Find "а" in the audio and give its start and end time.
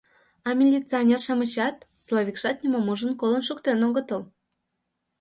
0.47-0.49